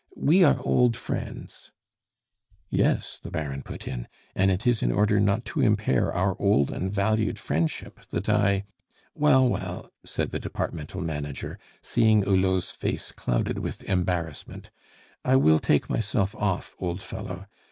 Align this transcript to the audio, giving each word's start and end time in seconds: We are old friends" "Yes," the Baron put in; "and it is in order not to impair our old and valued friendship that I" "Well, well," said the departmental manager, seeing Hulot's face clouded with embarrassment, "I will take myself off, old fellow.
We 0.17 0.43
are 0.43 0.57
old 0.61 0.95
friends" 0.97 1.69
"Yes," 2.71 3.19
the 3.21 3.29
Baron 3.29 3.61
put 3.61 3.87
in; 3.87 4.07
"and 4.33 4.49
it 4.49 4.65
is 4.65 4.81
in 4.81 4.91
order 4.91 5.19
not 5.19 5.45
to 5.53 5.61
impair 5.61 6.11
our 6.11 6.35
old 6.41 6.71
and 6.71 6.91
valued 6.91 7.37
friendship 7.37 7.99
that 8.07 8.27
I" 8.27 8.65
"Well, 9.13 9.47
well," 9.47 9.91
said 10.03 10.31
the 10.31 10.39
departmental 10.39 11.01
manager, 11.01 11.59
seeing 11.83 12.23
Hulot's 12.23 12.71
face 12.71 13.11
clouded 13.11 13.59
with 13.59 13.83
embarrassment, 13.87 14.71
"I 15.23 15.35
will 15.35 15.59
take 15.59 15.87
myself 15.87 16.33
off, 16.33 16.75
old 16.79 17.03
fellow. 17.03 17.45